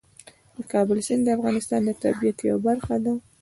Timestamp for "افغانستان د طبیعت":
1.37-2.37